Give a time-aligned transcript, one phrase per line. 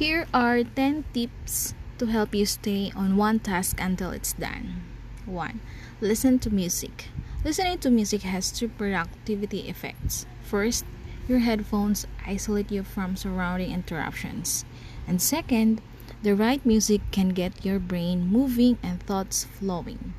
[0.00, 4.80] Here are 10 tips to help you stay on one task until it's done.
[5.26, 5.60] 1.
[6.00, 7.12] Listen to music.
[7.44, 10.24] Listening to music has two productivity effects.
[10.40, 10.86] First,
[11.28, 14.64] your headphones isolate you from surrounding interruptions.
[15.06, 15.82] And second,
[16.22, 20.14] the right music can get your brain moving and thoughts flowing.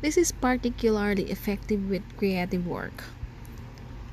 [0.00, 3.02] This is particularly effective with creative work.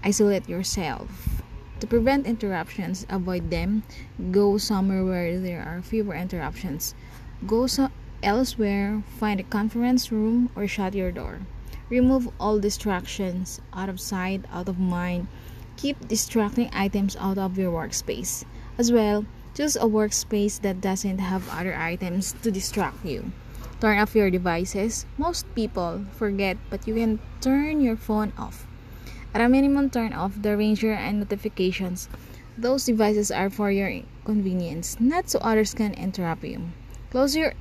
[0.04, 1.41] Isolate yourself.
[1.82, 3.82] To prevent interruptions, avoid them.
[4.30, 6.94] Go somewhere where there are fewer interruptions.
[7.48, 7.90] Go so-
[8.22, 11.40] elsewhere, find a conference room, or shut your door.
[11.90, 15.26] Remove all distractions out of sight, out of mind.
[15.76, 18.46] Keep distracting items out of your workspace.
[18.78, 19.26] As well,
[19.58, 23.32] choose a workspace that doesn't have other items to distract you.
[23.82, 25.08] Turn off your devices.
[25.18, 28.68] Most people forget, but you can turn your phone off.
[29.34, 32.10] At a minimum, turn off the ringer and notifications.
[32.58, 36.70] Those devices are for your convenience, not so others can interrupt you.
[37.10, 37.54] Close your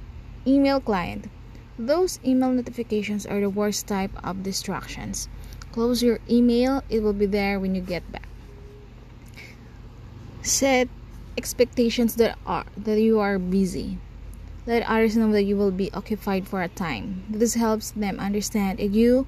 [0.47, 1.31] email client.
[1.79, 5.29] Those email notifications are the worst type of distractions.
[5.73, 8.29] Close your email, it will be there when you get back.
[10.43, 10.89] Set
[11.39, 13.99] expectations that are that you are busy.
[14.67, 17.25] Let others know that you will be occupied for a time.
[17.31, 19.27] This helps them understand that you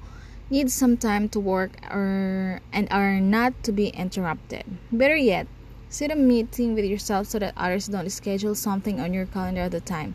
[0.53, 4.63] need some time to work or and are not to be interrupted.
[4.91, 5.47] Better yet,
[5.89, 9.71] set a meeting with yourself so that others don't schedule something on your calendar at
[9.71, 10.13] the time.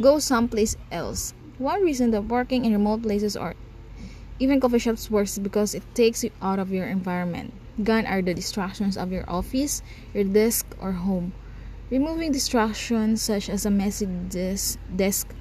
[0.00, 1.34] Go someplace else.
[1.58, 3.56] One reason that working in remote places or
[4.38, 7.52] even coffee shops works is because it takes you out of your environment.
[7.82, 9.82] Gone are the distractions of your office,
[10.14, 11.32] your desk, or home.
[11.90, 15.34] Removing distractions such as a messy desk, desk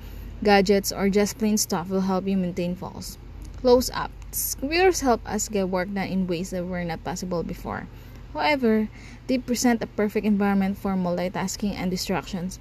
[0.44, 3.20] gadgets, or just plain stuff will help you maintain focus.
[3.62, 4.21] Close apps.
[4.32, 7.88] Computers help us get work done in ways that were not possible before.
[8.34, 8.88] However,
[9.28, 12.58] they present a perfect environment for multitasking and distractions.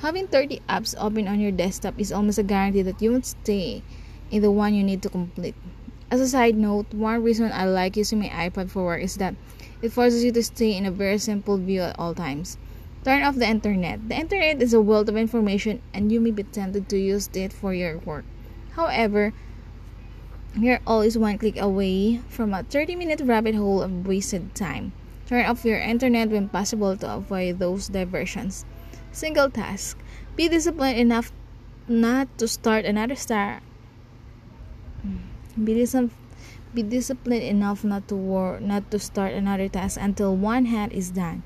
[0.00, 3.82] Having 30 apps open on your desktop is almost a guarantee that you won't stay
[4.30, 5.54] in the one you need to complete.
[6.10, 9.34] As a side note, one reason I like using my iPad for work is that
[9.80, 12.58] it forces you to stay in a very simple view at all times.
[13.02, 14.10] Turn off the internet.
[14.10, 17.52] The internet is a wealth of information and you may be tempted to use it
[17.54, 18.26] for your work.
[18.72, 19.32] However,
[20.56, 24.92] you're always one click away from a 30 minute rabbit hole of wasted time.
[25.26, 28.64] Turn off your internet when possible to avoid those diversions.
[29.10, 29.98] Single task.
[30.36, 31.32] Be disciplined enough
[31.88, 33.60] not to start another star.
[35.02, 35.64] Hmm.
[35.64, 35.96] Be, dis-
[36.74, 41.10] be disciplined enough not to work, not to start another task until one hand is
[41.10, 41.42] done.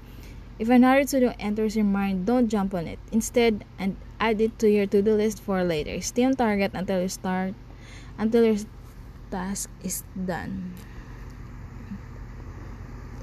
[0.58, 2.98] If another to-do enters your mind, don't jump on it.
[3.12, 6.00] Instead, and add it to your to-do list for later.
[6.00, 7.54] Stay on target until you start,
[8.18, 8.58] until your
[9.30, 10.74] task is done.